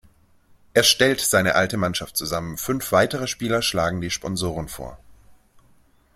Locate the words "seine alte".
1.21-1.77